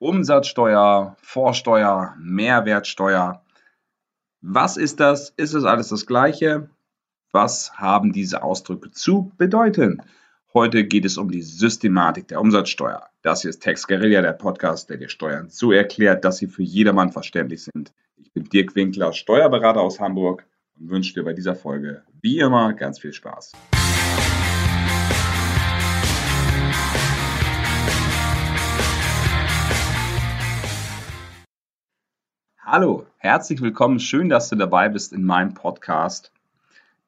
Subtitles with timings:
[0.00, 3.44] Umsatzsteuer, Vorsteuer, Mehrwertsteuer.
[4.40, 5.34] Was ist das?
[5.36, 6.70] Ist es alles das Gleiche?
[7.32, 10.02] Was haben diese Ausdrücke zu bedeuten?
[10.54, 13.10] Heute geht es um die Systematik der Umsatzsteuer.
[13.20, 16.62] Das hier ist Tex Guerilla, der Podcast, der dir Steuern so erklärt, dass sie für
[16.62, 17.92] jedermann verständlich sind.
[18.16, 20.46] Ich bin Dirk Winkler, Steuerberater aus Hamburg
[20.78, 23.52] und wünsche dir bei dieser Folge wie immer ganz viel Spaß.
[32.72, 33.98] Hallo, herzlich willkommen.
[33.98, 36.30] Schön, dass du dabei bist in meinem Podcast.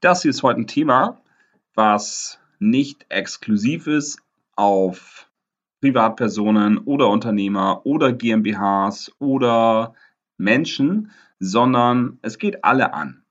[0.00, 1.20] Das hier ist heute ein Thema,
[1.74, 4.20] was nicht exklusiv ist
[4.56, 5.30] auf
[5.80, 9.94] Privatpersonen oder Unternehmer oder GmbHs oder
[10.36, 13.22] Menschen, sondern es geht alle an.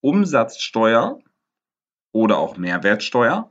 [0.00, 1.18] Umsatzsteuer
[2.12, 3.50] oder auch Mehrwertsteuer.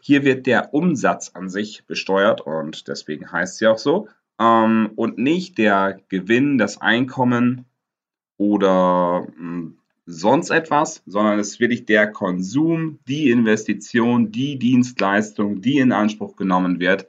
[0.00, 4.08] Hier wird der Umsatz an sich besteuert und deswegen heißt sie auch so
[4.40, 7.66] ähm, und nicht der Gewinn, das Einkommen
[8.36, 15.60] oder mh, hm, sonst etwas, sondern es ist wirklich der Konsum, die Investition, die Dienstleistung,
[15.60, 17.06] die in Anspruch genommen wird,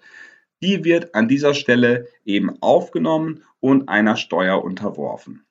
[0.61, 5.43] die wird an dieser Stelle eben aufgenommen und einer Steuer unterworfen.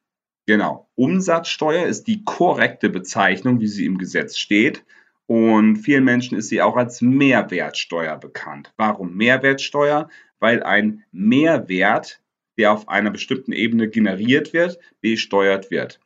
[0.46, 4.84] Genau, Umsatzsteuer ist die korrekte Bezeichnung, wie sie im Gesetz steht.
[5.26, 8.72] Und vielen Menschen ist sie auch als Mehrwertsteuer bekannt.
[8.76, 10.08] Warum Mehrwertsteuer?
[10.42, 12.20] Weil ein Mehrwert,
[12.58, 16.00] der auf einer bestimmten Ebene generiert wird, besteuert wird.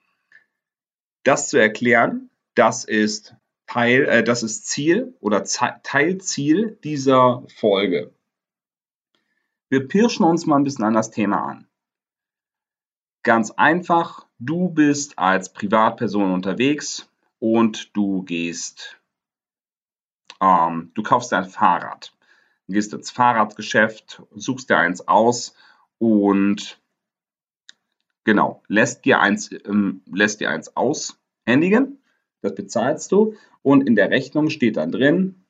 [1.24, 3.34] Das zu erklären, das ist
[3.66, 8.12] Teil, äh, das ist Ziel oder Teilziel dieser Folge.
[9.70, 11.66] Wir pirschen uns mal ein bisschen an das Thema an.
[13.22, 19.00] Ganz einfach, du bist als Privatperson unterwegs und du gehst,
[20.42, 22.15] ähm, du kaufst ein Fahrrad
[22.68, 25.54] gehst ins Fahrradgeschäft, suchst dir eins aus
[25.98, 26.80] und
[28.24, 32.02] genau, lässt dir eins, ähm, lässt dir eins aushändigen.
[32.42, 35.46] Das bezahlst du und in der Rechnung steht dann drin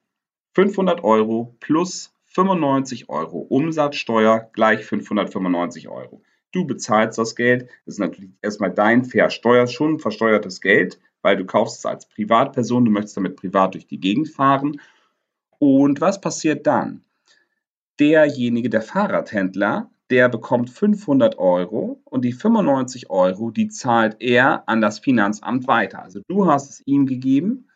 [0.55, 6.22] 500 Euro plus 95 Euro Umsatzsteuer gleich 595 Euro.
[6.53, 11.44] Du bezahlst das Geld, das ist natürlich erstmal dein versteuert, schon versteuertes Geld, weil du
[11.44, 14.81] kaufst es als Privatperson, du möchtest damit privat durch die Gegend fahren.
[15.59, 17.06] Und was passiert dann?
[17.98, 24.80] Derjenige, der Fahrradhändler, der bekommt 500 Euro und die 95 Euro, die zahlt er an
[24.80, 26.02] das Finanzamt weiter.
[26.02, 27.68] Also du hast es ihm gegeben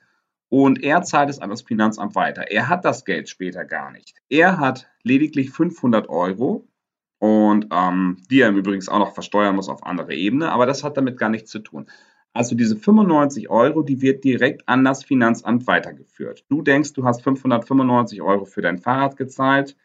[0.48, 2.50] und er zahlt es an das Finanzamt weiter.
[2.50, 4.16] Er hat das Geld später gar nicht.
[4.28, 6.68] Er hat lediglich 500 Euro
[7.18, 10.84] und ähm, die er im Übrigen auch noch versteuern muss auf andere Ebene, aber das
[10.84, 11.86] hat damit gar nichts zu tun.
[12.32, 16.44] Also diese 95 Euro, die wird direkt an das Finanzamt weitergeführt.
[16.48, 19.76] Du denkst, du hast 595 Euro für dein Fahrrad gezahlt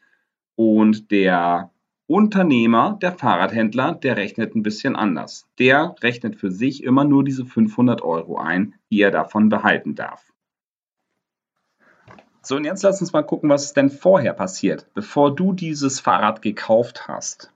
[0.56, 1.72] und der
[2.08, 5.48] Unternehmer, der Fahrradhändler, der rechnet ein bisschen anders.
[5.58, 10.32] Der rechnet für sich immer nur diese 500 Euro ein, die er davon behalten darf.
[12.44, 16.44] So, und jetzt lass uns mal gucken, was denn vorher passiert, bevor du dieses Fahrrad
[16.44, 17.52] gekauft hast.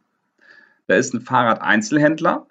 [0.88, 2.48] Da ist ein Fahrrad-Einzelhändler,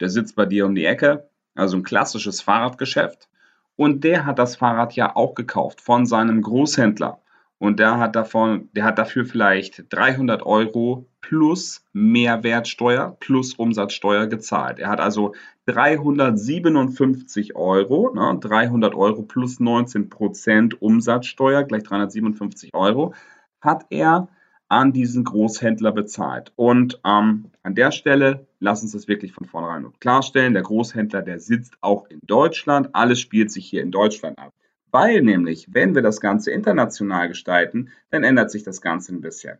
[0.00, 3.28] der sitzt bei dir um die Ecke, also ein klassisches Fahrradgeschäft.
[3.76, 7.20] Und der hat das Fahrrad ja auch gekauft von seinem Großhändler
[7.58, 14.78] und der hat davon, der hat dafür vielleicht 300 Euro plus Mehrwertsteuer plus Umsatzsteuer gezahlt.
[14.78, 15.34] Er hat also
[15.66, 23.14] 357 Euro, ne, 300 Euro plus 19 Prozent Umsatzsteuer, gleich 357 Euro,
[23.60, 24.28] hat er
[24.68, 26.52] an diesen Großhändler bezahlt.
[26.56, 31.38] Und ähm, an der Stelle, lass uns das wirklich von vornherein klarstellen, der Großhändler, der
[31.38, 34.52] sitzt auch in Deutschland, alles spielt sich hier in Deutschland ab.
[34.94, 39.58] Weil nämlich, wenn wir das Ganze international gestalten, dann ändert sich das Ganze ein bisschen.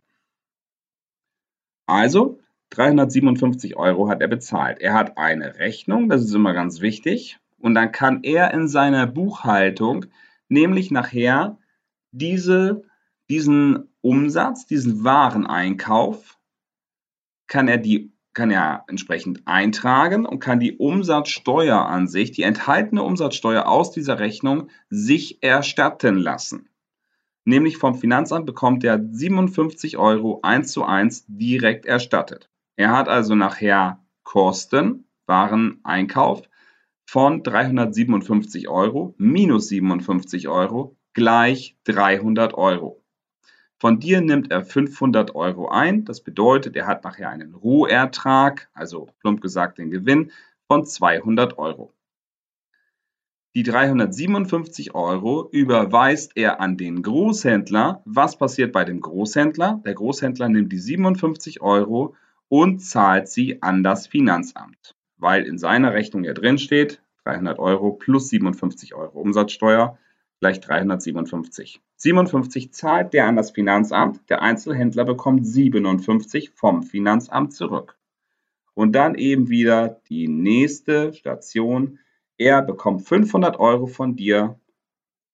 [1.86, 2.38] Also
[2.70, 4.80] 357 Euro hat er bezahlt.
[4.80, 7.40] Er hat eine Rechnung, das ist immer ganz wichtig.
[7.58, 10.06] Und dann kann er in seiner Buchhaltung
[10.48, 11.58] nämlich nachher
[12.12, 12.82] diese,
[13.28, 16.38] diesen Umsatz, diesen Wareneinkauf,
[17.48, 23.02] kann er die kann er entsprechend eintragen und kann die Umsatzsteuer an sich, die enthaltene
[23.02, 26.68] Umsatzsteuer aus dieser Rechnung, sich erstatten lassen.
[27.44, 32.50] Nämlich vom Finanzamt bekommt er 57 Euro 1 zu 1 direkt erstattet.
[32.76, 36.42] Er hat also nachher Kosten, Wareneinkauf
[37.06, 43.03] von 357 Euro minus 57 Euro gleich 300 Euro.
[43.84, 46.06] Von dir nimmt er 500 Euro ein.
[46.06, 50.32] Das bedeutet, er hat nachher einen Rohertrag, also plump gesagt den Gewinn,
[50.66, 51.92] von 200 Euro.
[53.54, 58.00] Die 357 Euro überweist er an den Großhändler.
[58.06, 59.82] Was passiert bei dem Großhändler?
[59.84, 62.16] Der Großhändler nimmt die 57 Euro
[62.48, 67.92] und zahlt sie an das Finanzamt, weil in seiner Rechnung ja drin steht 300 Euro
[67.92, 69.98] plus 57 Euro Umsatzsteuer
[70.40, 71.80] gleich 357.
[71.96, 77.98] 57 zahlt der an das Finanzamt, der Einzelhändler bekommt 57 vom Finanzamt zurück.
[78.74, 81.98] Und dann eben wieder die nächste Station
[82.36, 84.58] er bekommt 500 Euro von dir.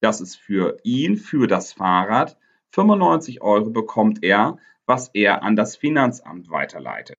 [0.01, 2.37] Das ist für ihn, für das Fahrrad.
[2.71, 7.17] 95 Euro bekommt er, was er an das Finanzamt weiterleitet.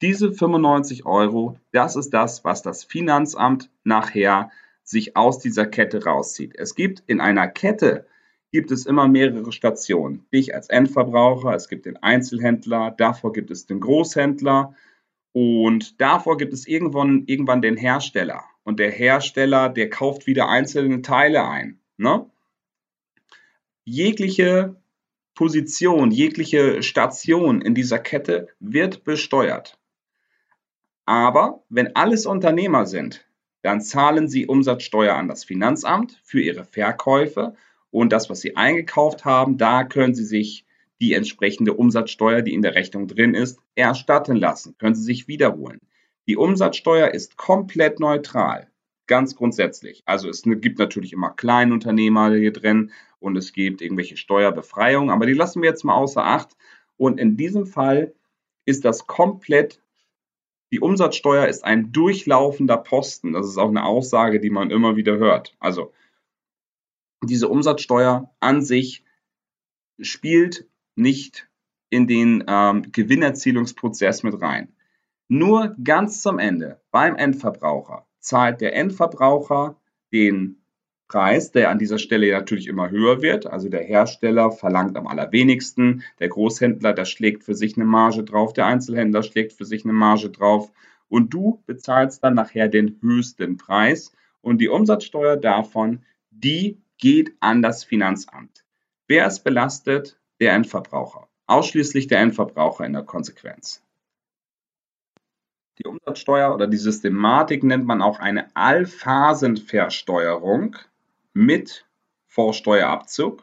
[0.00, 4.50] Diese 95 Euro, das ist das, was das Finanzamt nachher
[4.84, 6.54] sich aus dieser Kette rauszieht.
[6.56, 8.06] Es gibt in einer Kette
[8.52, 10.26] gibt es immer mehrere Stationen.
[10.32, 14.76] Dich als Endverbraucher, es gibt den Einzelhändler, davor gibt es den Großhändler
[15.32, 21.02] und davor gibt es irgendwann, irgendwann den Hersteller und der Hersteller, der kauft wieder einzelne
[21.02, 21.80] Teile ein.
[21.96, 22.26] Ne?
[23.84, 24.76] Jegliche
[25.34, 29.78] Position, jegliche Station in dieser Kette wird besteuert.
[31.06, 33.26] Aber wenn alles Unternehmer sind,
[33.64, 37.54] dann zahlen sie Umsatzsteuer an das Finanzamt für ihre Verkäufe
[37.90, 40.66] und das, was sie eingekauft haben, da können sie sich
[41.00, 45.80] die entsprechende Umsatzsteuer, die in der Rechnung drin ist, erstatten lassen, können sie sich wiederholen.
[46.28, 48.68] Die Umsatzsteuer ist komplett neutral,
[49.06, 50.02] ganz grundsätzlich.
[50.04, 55.32] Also es gibt natürlich immer Kleinunternehmer hier drin und es gibt irgendwelche Steuerbefreiungen, aber die
[55.32, 56.50] lassen wir jetzt mal außer Acht.
[56.98, 58.12] Und in diesem Fall
[58.66, 59.80] ist das komplett,
[60.74, 63.32] die Umsatzsteuer ist ein durchlaufender Posten.
[63.32, 65.54] Das ist auch eine Aussage, die man immer wieder hört.
[65.60, 65.92] Also
[67.22, 69.04] diese Umsatzsteuer an sich
[70.00, 70.66] spielt
[70.96, 71.48] nicht
[71.90, 74.74] in den ähm, Gewinnerzielungsprozess mit rein.
[75.28, 79.80] Nur ganz zum Ende beim Endverbraucher zahlt der Endverbraucher
[80.12, 80.63] den
[81.08, 83.46] Preis, der an dieser Stelle natürlich immer höher wird.
[83.46, 88.52] Also der Hersteller verlangt am allerwenigsten, der Großhändler, der schlägt für sich eine Marge drauf,
[88.52, 90.72] der Einzelhändler schlägt für sich eine Marge drauf
[91.08, 97.62] und du bezahlst dann nachher den höchsten Preis und die Umsatzsteuer davon, die geht an
[97.62, 98.64] das Finanzamt.
[99.06, 100.18] Wer ist belastet?
[100.40, 101.28] Der Endverbraucher.
[101.46, 103.80] Ausschließlich der Endverbraucher in der Konsequenz.
[105.78, 110.76] Die Umsatzsteuer oder die Systematik nennt man auch eine Allphasenversteuerung
[111.34, 111.86] mit
[112.26, 113.42] Vorsteuerabzug.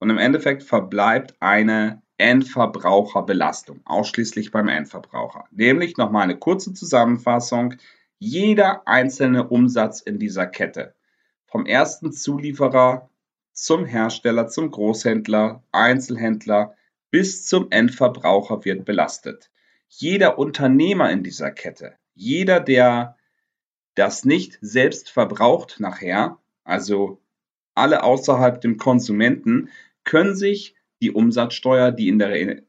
[0.00, 5.44] Und im Endeffekt verbleibt eine Endverbraucherbelastung, ausschließlich beim Endverbraucher.
[5.52, 7.74] Nämlich nochmal eine kurze Zusammenfassung.
[8.18, 10.94] Jeder einzelne Umsatz in dieser Kette,
[11.46, 13.08] vom ersten Zulieferer
[13.52, 16.74] zum Hersteller, zum Großhändler, Einzelhändler
[17.10, 19.50] bis zum Endverbraucher wird belastet
[19.96, 23.16] jeder Unternehmer in dieser Kette, jeder, der
[23.94, 27.20] das nicht selbst verbraucht nachher, also
[27.74, 29.70] alle außerhalb dem Konsumenten,
[30.04, 32.62] können sich die Umsatzsteuer, die in der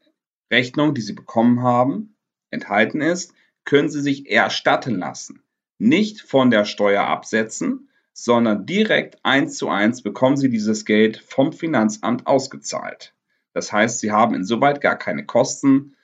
[0.50, 2.16] Rechnung, die sie bekommen haben,
[2.50, 3.34] enthalten ist,
[3.64, 5.42] können sie sich erstatten lassen.
[5.78, 11.52] Nicht von der Steuer absetzen, sondern direkt eins zu eins bekommen sie dieses Geld vom
[11.52, 13.14] Finanzamt ausgezahlt.
[13.52, 15.96] Das heißt, sie haben insoweit gar keine Kosten,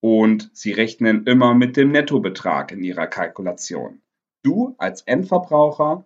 [0.00, 4.02] und sie rechnen immer mit dem Nettobetrag in ihrer Kalkulation.
[4.42, 6.04] Du als Endverbraucher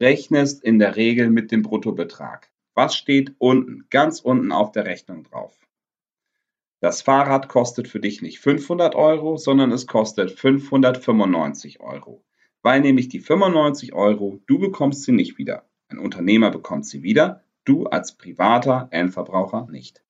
[0.00, 2.50] rechnest in der Regel mit dem Bruttobetrag.
[2.74, 5.56] Was steht unten, ganz unten auf der Rechnung drauf?
[6.80, 12.24] Das Fahrrad kostet für dich nicht 500 Euro, sondern es kostet 595 Euro.
[12.62, 15.68] Weil nämlich die 95 Euro, du bekommst sie nicht wieder.
[15.88, 20.02] Ein Unternehmer bekommt sie wieder, du als privater Endverbraucher nicht.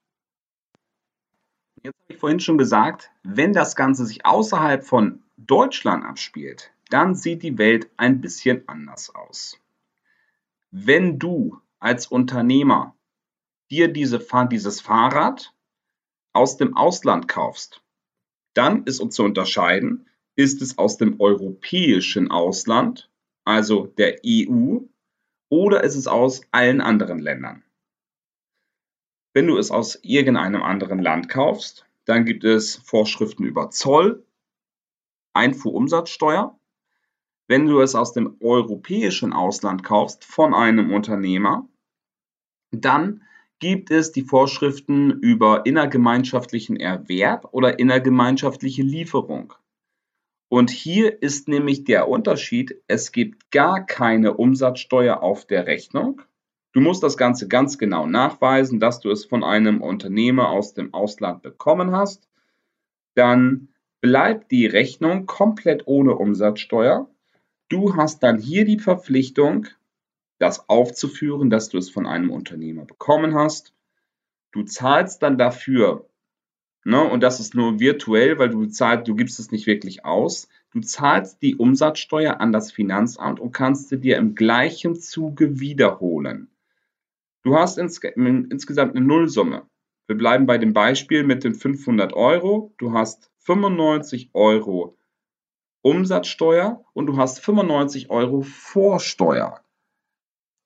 [1.82, 7.14] Jetzt habe ich vorhin schon gesagt, wenn das Ganze sich außerhalb von Deutschland abspielt, dann
[7.14, 9.58] sieht die Welt ein bisschen anders aus.
[10.70, 12.96] Wenn du als Unternehmer
[13.70, 15.54] dir diese, dieses Fahrrad
[16.32, 17.82] aus dem Ausland kaufst,
[18.54, 23.10] dann ist uns zu unterscheiden, ist es aus dem europäischen Ausland,
[23.44, 24.78] also der EU,
[25.48, 27.64] oder ist es aus allen anderen Ländern.
[29.32, 34.24] Wenn du es aus irgendeinem anderen Land kaufst, dann gibt es Vorschriften über Zoll,
[35.34, 36.59] Einfuhrumsatzsteuer.
[37.50, 41.68] Wenn du es aus dem europäischen Ausland kaufst von einem Unternehmer,
[42.70, 43.22] dann
[43.58, 49.52] gibt es die Vorschriften über innergemeinschaftlichen Erwerb oder innergemeinschaftliche Lieferung.
[50.48, 56.22] Und hier ist nämlich der Unterschied, es gibt gar keine Umsatzsteuer auf der Rechnung,
[56.72, 60.94] Du musst das Ganze ganz genau nachweisen, dass du es von einem Unternehmer aus dem
[60.94, 62.28] Ausland bekommen hast.
[63.16, 67.10] Dann bleibt die Rechnung komplett ohne Umsatzsteuer.
[67.70, 69.68] Du hast dann hier die Verpflichtung,
[70.40, 73.72] das aufzuführen, dass du es von einem Unternehmer bekommen hast.
[74.50, 76.10] Du zahlst dann dafür,
[76.82, 80.48] ne, und das ist nur virtuell, weil du zahlst, du gibst es nicht wirklich aus.
[80.72, 86.50] Du zahlst die Umsatzsteuer an das Finanzamt und kannst sie dir im gleichen Zuge wiederholen.
[87.44, 89.62] Du hast ins, insgesamt eine Nullsumme.
[90.08, 92.74] Wir bleiben bei dem Beispiel mit den 500 Euro.
[92.78, 94.96] Du hast 95 Euro
[95.82, 99.60] Umsatzsteuer und du hast 95 Euro Vorsteuer.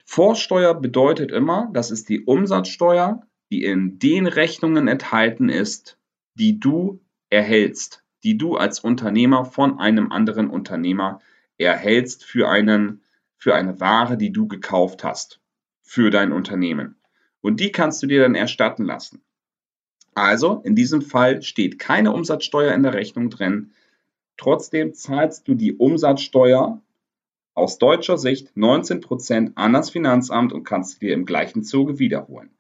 [0.05, 5.99] Vorsteuer bedeutet immer, das ist die Umsatzsteuer, die in den Rechnungen enthalten ist,
[6.35, 11.21] die du erhältst, die du als Unternehmer von einem anderen Unternehmer
[11.59, 13.03] erhältst für, einen,
[13.37, 15.41] für eine Ware, die du gekauft hast
[15.83, 16.97] für dein Unternehmen.
[17.41, 19.23] Und die kannst du dir dann erstatten lassen.
[20.15, 23.73] Also in diesem Fall steht keine Umsatzsteuer in der Rechnung drin.
[24.37, 26.81] Trotzdem zahlst du die Umsatzsteuer
[27.55, 32.51] aus deutscher Sicht 19% an das Finanzamt und kannst dir im gleichen Zuge wiederholen.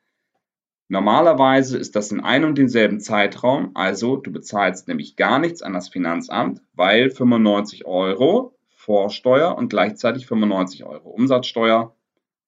[0.88, 5.72] Normalerweise ist das in einem und denselben Zeitraum, also du bezahlst nämlich gar nichts an
[5.72, 11.94] das Finanzamt, weil 95 Euro Vorsteuer und gleichzeitig 95 Euro Umsatzsteuer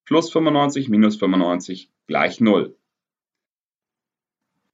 [0.04, 2.76] plus 95 minus 95 gleich 0.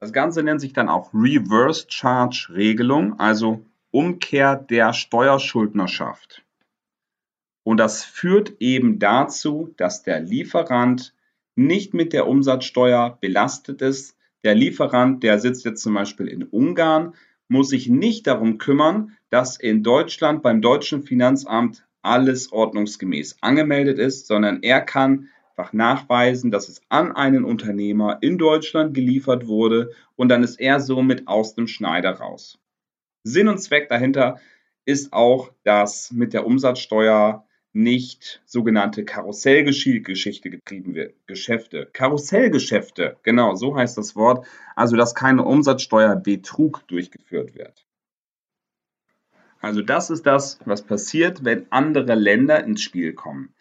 [0.01, 6.43] Das Ganze nennt sich dann auch Reverse Charge Regelung, also Umkehr der Steuerschuldnerschaft.
[7.63, 11.15] Und das führt eben dazu, dass der Lieferant
[11.57, 14.17] nicht mit der Umsatzsteuer belastet ist.
[14.45, 17.15] Der Lieferant, der sitzt jetzt zum Beispiel in Ungarn,
[17.49, 24.27] muss sich nicht darum kümmern, dass in Deutschland beim deutschen Finanzamt alles ordnungsgemäß angemeldet ist,
[24.27, 30.31] sondern er kann einfach nachweisen, dass es an einen Unternehmer in Deutschland geliefert wurde und
[30.31, 32.59] dann ist er somit aus dem Schneider raus.
[33.25, 34.41] Sinn und Zweck dahinter
[34.85, 41.14] ist auch, dass mit der Umsatzsteuer nicht sogenannte Karussellgeschichte getrieben wird.
[41.26, 41.88] Geschäfte.
[41.93, 44.47] Karussellgeschäfte, genau, so heißt das Wort.
[44.76, 47.87] Also, dass keine Umsatzsteuerbetrug durchgeführt wird.
[49.61, 53.55] Also das ist das, was passiert, wenn andere Länder ins Spiel kommen.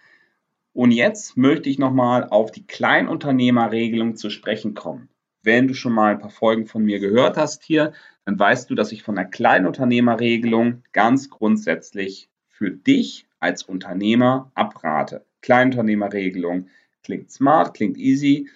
[0.73, 5.09] Und jetzt möchte ich nochmal auf die Kleinunternehmerregelung zu sprechen kommen.
[5.43, 7.93] Wenn du schon mal ein paar Folgen von mir gehört hast hier,
[8.25, 15.25] dann weißt du, dass ich von der Kleinunternehmerregelung ganz grundsätzlich für dich als Unternehmer abrate.
[15.41, 16.67] Kleinunternehmerregelung
[17.03, 18.49] klingt smart, klingt easy,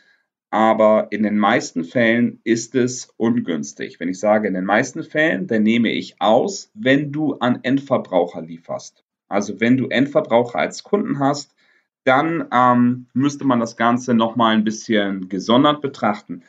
[0.51, 3.99] aber in den meisten Fällen ist es ungünstig.
[3.99, 8.41] Wenn ich sage in den meisten Fällen, dann nehme ich aus, wenn du an Endverbraucher
[8.41, 9.03] lieferst.
[9.27, 11.55] Also wenn du Endverbraucher als Kunden hast,
[12.03, 16.43] dann ähm, müsste man das Ganze nochmal ein bisschen gesondert betrachten.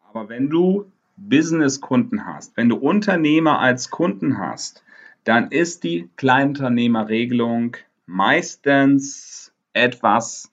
[0.00, 4.82] Aber wenn du Business-Kunden hast, wenn du Unternehmer als Kunden hast,
[5.24, 7.76] dann ist die Kleinunternehmerregelung
[8.06, 10.50] meistens etwas,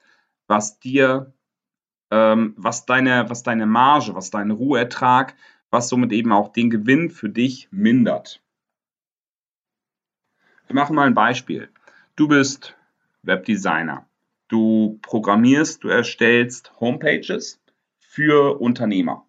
[0.48, 1.34] was dir,
[2.12, 5.36] ähm, was deine, was deine Marge, was deinen Ruheertrag,
[5.70, 8.42] was somit eben auch den Gewinn für dich mindert.
[10.68, 11.70] Wir machen mal ein Beispiel.
[12.16, 12.76] Du bist
[13.24, 14.06] Webdesigner.
[14.48, 17.60] Du programmierst, du erstellst Homepages
[18.00, 19.26] für Unternehmer.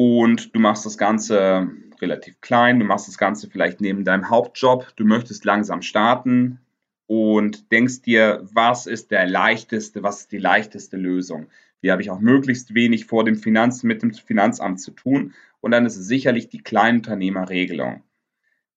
[0.00, 4.92] Und du machst das Ganze relativ klein, du machst das Ganze vielleicht neben deinem Hauptjob,
[4.94, 6.60] du möchtest langsam starten
[7.08, 11.48] und denkst dir, was ist der leichteste, was ist die leichteste Lösung?
[11.80, 15.34] Wie habe ich auch möglichst wenig vor dem Finanz, mit dem Finanzamt zu tun?
[15.60, 18.04] Und dann ist es sicherlich die Kleinunternehmerregelung.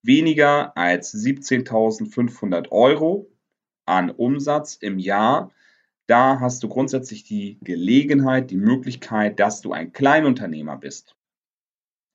[0.01, 3.29] Weniger als 17.500 Euro
[3.85, 5.51] an Umsatz im Jahr,
[6.11, 11.15] da hast du grundsätzlich die Gelegenheit, die Möglichkeit, dass du ein Kleinunternehmer bist.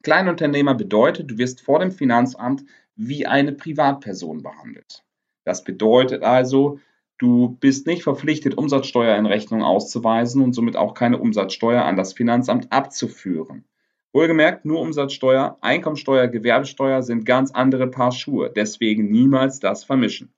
[0.02, 2.62] Kleinunternehmer bedeutet, du wirst vor dem Finanzamt
[2.94, 5.02] wie eine Privatperson behandelt.
[5.44, 6.78] Das bedeutet also,
[7.16, 12.12] du bist nicht verpflichtet, Umsatzsteuer in Rechnung auszuweisen und somit auch keine Umsatzsteuer an das
[12.12, 13.64] Finanzamt abzuführen.
[14.12, 18.52] Wohlgemerkt, nur Umsatzsteuer, Einkommensteuer, Gewerbesteuer sind ganz andere Paar Schuhe.
[18.54, 20.35] Deswegen niemals das vermischen.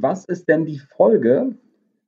[0.00, 1.56] Was ist denn die Folge,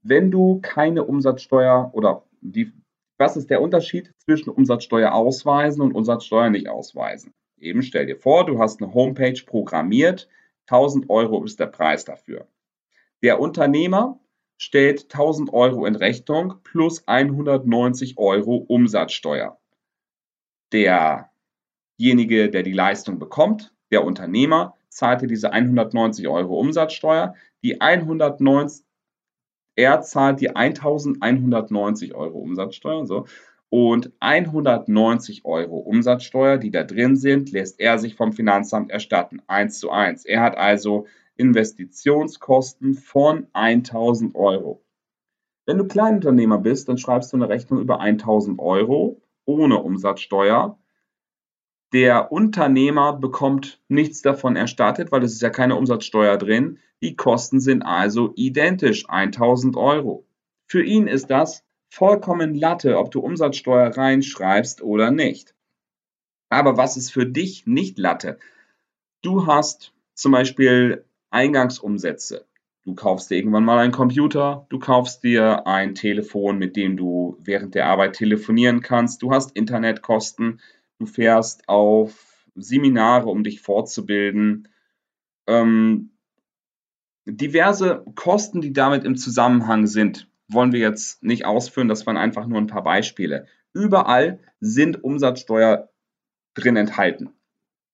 [0.02, 2.72] wenn du keine Umsatzsteuer oder die,
[3.18, 7.34] was ist der Unterschied zwischen Umsatzsteuer ausweisen und Umsatzsteuer nicht ausweisen?
[7.58, 10.28] Eben stell dir vor, du hast eine Homepage programmiert,
[10.68, 12.46] 1000 Euro ist der Preis dafür.
[13.24, 14.20] Der Unternehmer
[14.56, 19.58] stellt 1000 Euro in Rechnung plus 190 Euro Umsatzsteuer.
[20.72, 27.34] Derjenige, der die Leistung bekommt, der Unternehmer, zahlte diese 190 Euro Umsatzsteuer.
[27.62, 28.84] Die 190,
[29.76, 33.06] er zahlt die 1190 Euro Umsatzsteuer.
[33.06, 33.26] So.
[33.70, 39.40] Und 190 Euro Umsatzsteuer, die da drin sind, lässt er sich vom Finanzamt erstatten.
[39.46, 40.24] Eins zu eins.
[40.24, 41.06] Er hat also
[41.36, 44.82] Investitionskosten von 1000 Euro.
[45.66, 50.79] Wenn du Kleinunternehmer bist, dann schreibst du eine Rechnung über 1000 Euro ohne Umsatzsteuer.
[51.92, 56.78] Der Unternehmer bekommt nichts davon erstattet, weil es ist ja keine Umsatzsteuer drin.
[57.02, 60.24] Die Kosten sind also identisch, 1000 Euro.
[60.66, 65.54] Für ihn ist das vollkommen Latte, ob du Umsatzsteuer reinschreibst oder nicht.
[66.48, 68.38] Aber was ist für dich nicht Latte?
[69.22, 72.46] Du hast zum Beispiel Eingangsumsätze.
[72.84, 77.36] Du kaufst dir irgendwann mal einen Computer, du kaufst dir ein Telefon, mit dem du
[77.40, 80.60] während der Arbeit telefonieren kannst, du hast Internetkosten,
[81.00, 84.68] du fährst auf Seminare, um dich fortzubilden.
[85.46, 86.10] Ähm,
[87.24, 92.46] diverse Kosten, die damit im Zusammenhang sind, wollen wir jetzt nicht ausführen, das waren einfach
[92.46, 93.46] nur ein paar Beispiele.
[93.72, 95.88] Überall sind Umsatzsteuer
[96.54, 97.30] drin enthalten.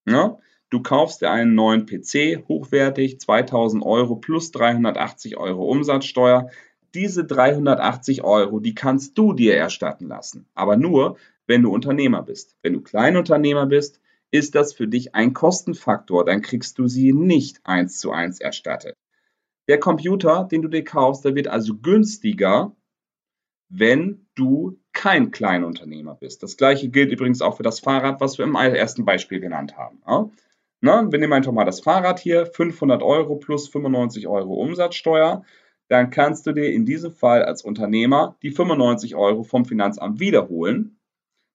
[0.06, 0.28] Ja?
[0.28, 0.38] Ne?
[0.68, 6.50] Du kaufst dir einen neuen PC, hochwertig, 2000 Euro plus 380 Euro Umsatzsteuer.
[6.92, 10.48] Diese 380 Euro, die kannst du dir erstatten lassen.
[10.54, 12.56] Aber nur, wenn du Unternehmer bist.
[12.62, 14.00] Wenn du Kleinunternehmer bist,
[14.30, 16.24] ist das für dich ein Kostenfaktor.
[16.24, 18.96] Dann kriegst du sie nicht eins zu eins erstattet.
[19.68, 22.74] Der Computer, den du dir kaufst, der wird also günstiger,
[23.68, 26.42] wenn du kein Kleinunternehmer bist.
[26.42, 30.00] Das gleiche gilt übrigens auch für das Fahrrad, was wir im ersten Beispiel genannt haben.
[30.06, 30.30] Ja?
[30.80, 35.44] Na, wir nehmen einfach mal das Fahrrad hier, 500 Euro plus 95 Euro Umsatzsteuer.
[35.88, 40.95] Dann kannst du dir in diesem Fall als Unternehmer die 95 Euro vom Finanzamt wiederholen.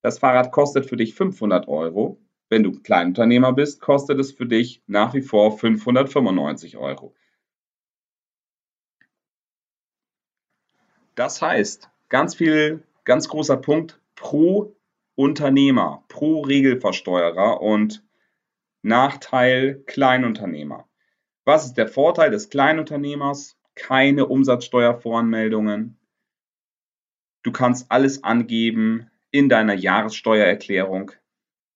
[0.02, 2.20] Das Fahrrad kostet für dich 500 Euro.
[2.50, 7.16] Wenn du Kleinunternehmer bist, kostet es für dich nach wie vor 595 Euro.
[11.16, 14.76] Das heißt, ganz viel, ganz großer Punkt pro
[15.16, 18.04] Unternehmer, pro Regelversteuerer und
[18.82, 20.90] Nachteil Kleinunternehmer.
[21.46, 23.58] Was ist der Vorteil des Kleinunternehmers?
[23.76, 26.00] Keine Umsatzsteuervoranmeldungen.
[27.44, 31.12] Du kannst alles angeben in deiner Jahressteuererklärung,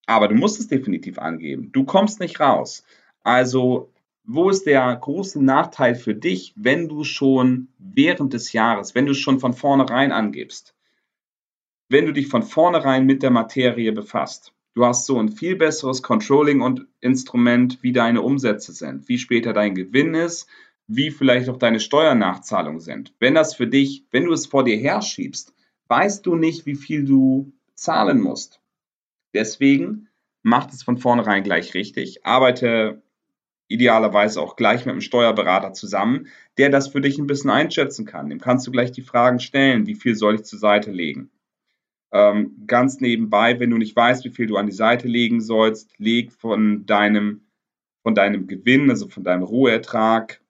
[0.05, 1.71] aber du musst es definitiv angeben.
[1.71, 2.83] Du kommst nicht raus.
[3.23, 3.91] Also
[4.27, 9.13] wo ist der große Nachteil für dich, wenn du schon während des Jahres, wenn du
[9.13, 10.73] schon von vornherein angibst,
[11.89, 14.51] wenn du dich von vornherein mit der Materie befasst?
[14.73, 19.53] Du hast so ein viel besseres Controlling und Instrument, wie deine Umsätze sind, wie später
[19.53, 20.47] dein Gewinn ist,
[20.87, 23.13] wie vielleicht auch deine Steuernachzahlungen sind.
[23.19, 25.53] Wenn das für dich, wenn du es vor dir herschiebst,
[25.87, 28.61] weißt du nicht, wie viel du zahlen musst.
[29.33, 30.07] Deswegen
[30.43, 32.25] macht es von vornherein gleich richtig.
[32.25, 33.01] Arbeite
[33.67, 38.29] idealerweise auch gleich mit einem Steuerberater zusammen, der das für dich ein bisschen einschätzen kann.
[38.29, 41.31] Dem kannst du gleich die Fragen stellen, wie viel soll ich zur Seite legen.
[42.11, 45.97] Ähm, ganz nebenbei, wenn du nicht weißt, wie viel du an die Seite legen sollst,
[45.97, 47.41] leg von deinem,
[48.03, 50.41] von deinem Gewinn, also von deinem Rohertrag,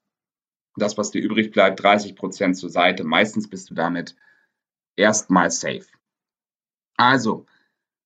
[0.76, 3.06] das, was dir übrig bleibt, 30 Prozent zur Seite.
[3.06, 4.16] Meistens bist du damit
[4.96, 5.86] erstmal safe.
[6.98, 7.46] Also,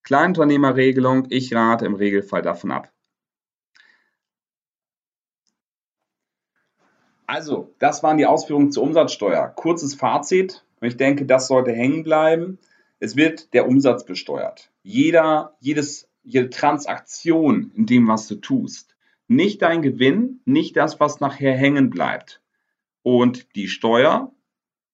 [0.03, 2.91] Kleinunternehmerregelung, ich rate im Regelfall davon ab.
[7.27, 9.49] Also, das waren die Ausführungen zur Umsatzsteuer.
[9.49, 10.65] Kurzes Fazit.
[10.81, 12.57] Ich denke, das sollte hängen bleiben.
[12.99, 14.71] Es wird der Umsatz besteuert.
[14.81, 18.95] Jeder, jedes, jede Transaktion in dem, was du tust.
[19.27, 22.41] Nicht dein Gewinn, nicht das, was nachher hängen bleibt.
[23.03, 24.31] Und die Steuer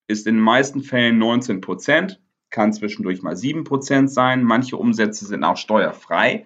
[0.08, 4.44] ist in den meisten Fällen 19 Prozent, kann zwischendurch mal 7 Prozent sein.
[4.44, 6.46] Manche Umsätze sind auch steuerfrei.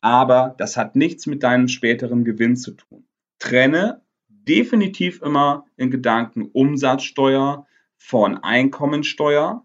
[0.00, 3.06] Aber das hat nichts mit deinem späteren Gewinn zu tun.
[3.38, 7.66] Trenne definitiv immer in Gedanken Umsatzsteuer
[7.96, 9.64] von Einkommensteuer.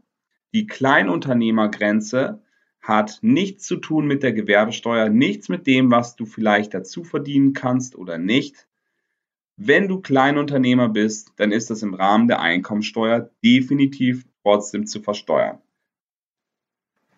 [0.54, 2.42] Die Kleinunternehmergrenze
[2.82, 7.54] hat nichts zu tun mit der Gewerbesteuer, nichts mit dem, was du vielleicht dazu verdienen
[7.54, 8.69] kannst oder nicht.
[9.62, 15.60] Wenn du Kleinunternehmer bist, dann ist das im Rahmen der Einkommensteuer definitiv trotzdem zu versteuern.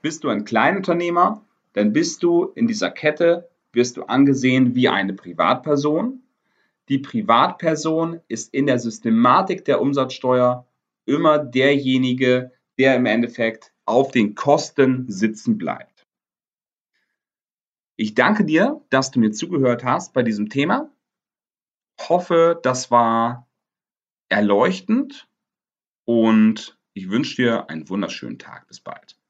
[0.02, 5.14] Bist du ein Kleinunternehmer, dann bist du in dieser Kette, wirst du angesehen wie eine
[5.14, 6.22] Privatperson
[6.92, 10.68] die Privatperson ist in der Systematik der Umsatzsteuer
[11.06, 16.06] immer derjenige, der im Endeffekt auf den Kosten sitzen bleibt.
[17.96, 20.92] Ich danke dir, dass du mir zugehört hast bei diesem Thema.
[22.10, 23.48] Hoffe, das war
[24.30, 25.30] erleuchtend
[26.06, 28.68] und ich wünsche dir einen wunderschönen Tag.
[28.68, 29.21] Bis bald.